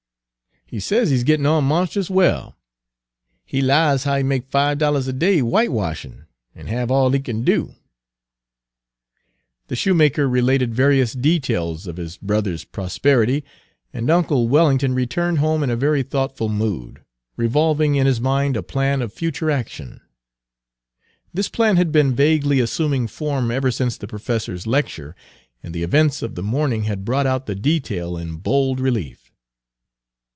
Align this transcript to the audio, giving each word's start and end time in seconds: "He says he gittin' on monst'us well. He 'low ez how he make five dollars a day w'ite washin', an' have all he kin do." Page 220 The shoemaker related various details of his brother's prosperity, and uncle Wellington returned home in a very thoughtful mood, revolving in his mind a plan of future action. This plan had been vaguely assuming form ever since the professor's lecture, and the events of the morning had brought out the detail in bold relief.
"He 0.65 0.79
says 0.79 1.09
he 1.09 1.21
gittin' 1.21 1.45
on 1.47 1.65
monst'us 1.65 2.09
well. 2.09 2.55
He 3.43 3.61
'low 3.61 3.89
ez 3.89 4.05
how 4.05 4.15
he 4.15 4.23
make 4.23 4.47
five 4.49 4.77
dollars 4.77 5.05
a 5.05 5.11
day 5.11 5.39
w'ite 5.41 5.69
washin', 5.69 6.27
an' 6.55 6.67
have 6.67 6.89
all 6.89 7.09
he 7.11 7.19
kin 7.19 7.43
do." 7.43 7.65
Page 7.65 7.75
220 7.77 7.81
The 9.67 9.75
shoemaker 9.75 10.29
related 10.29 10.73
various 10.73 11.11
details 11.11 11.87
of 11.87 11.97
his 11.97 12.15
brother's 12.15 12.63
prosperity, 12.63 13.43
and 13.91 14.09
uncle 14.09 14.47
Wellington 14.47 14.93
returned 14.95 15.39
home 15.39 15.61
in 15.61 15.69
a 15.69 15.75
very 15.75 16.03
thoughtful 16.03 16.47
mood, 16.47 17.03
revolving 17.35 17.95
in 17.95 18.07
his 18.07 18.21
mind 18.21 18.55
a 18.55 18.63
plan 18.63 19.01
of 19.01 19.11
future 19.11 19.51
action. 19.51 19.99
This 21.33 21.49
plan 21.49 21.75
had 21.75 21.91
been 21.91 22.15
vaguely 22.15 22.61
assuming 22.61 23.07
form 23.07 23.51
ever 23.51 23.71
since 23.71 23.97
the 23.97 24.07
professor's 24.07 24.65
lecture, 24.65 25.17
and 25.61 25.73
the 25.75 25.83
events 25.83 26.21
of 26.21 26.35
the 26.35 26.41
morning 26.43 26.83
had 26.83 27.03
brought 27.03 27.27
out 27.27 27.45
the 27.45 27.55
detail 27.55 28.15
in 28.15 28.37
bold 28.37 28.79
relief. 28.79 29.17